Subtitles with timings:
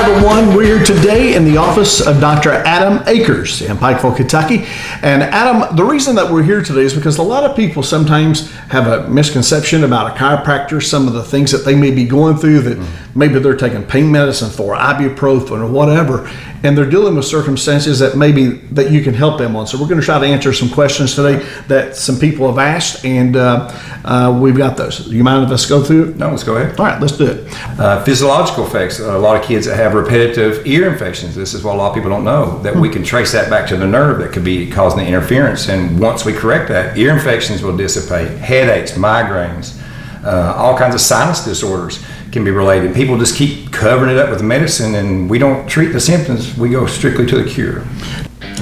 [0.00, 0.54] everyone.
[0.54, 2.50] We're here today in the office of Dr.
[2.50, 4.64] Adam Akers in Pikeville, Kentucky.
[5.02, 8.50] And Adam, the reason that we're here today is because a lot of people sometimes
[8.70, 12.36] have a misconception about a chiropractor, some of the things that they may be going
[12.36, 12.78] through that
[13.14, 16.30] maybe they're taking pain medicine for, ibuprofen or whatever,
[16.62, 19.66] and they're dealing with circumstances that maybe that you can help them on.
[19.66, 23.04] So we're going to try to answer some questions today that some people have asked,
[23.04, 23.70] and uh,
[24.04, 25.08] uh, we've got those.
[25.08, 26.16] You mind if us go through it?
[26.16, 26.78] No, let's go ahead.
[26.78, 27.52] All right, let's do it.
[27.78, 29.00] Uh, physiological effects.
[29.00, 31.34] A lot of kids that have repetitive ear infections.
[31.34, 33.68] This is what a lot of people don't know that we can trace that back
[33.68, 35.68] to the nerve that could be causing the interference.
[35.68, 38.38] And once we correct that, ear infections will dissipate.
[38.38, 39.80] Headaches, migraines,
[40.24, 42.94] uh, all kinds of sinus disorders can be related.
[42.94, 46.56] People just keep covering it up with medicine, and we don't treat the symptoms.
[46.56, 47.80] We go strictly to the cure.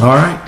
[0.00, 0.38] All right.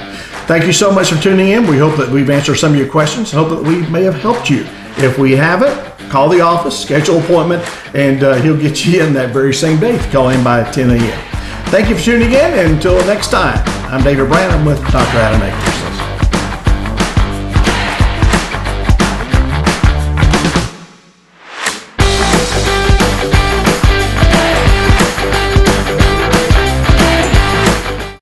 [0.46, 1.66] Thank you so much for tuning in.
[1.68, 3.30] We hope that we've answered some of your questions.
[3.30, 4.66] Hope that we may have helped you.
[4.98, 5.72] If we haven't,
[6.10, 9.78] call the office, schedule an appointment, and uh, he'll get you in that very same
[9.78, 11.32] day call in by 10 a.m.
[11.66, 12.34] Thank you for tuning in.
[12.34, 15.18] And until next time, I'm David Branham with Dr.
[15.18, 15.71] Adam Akers.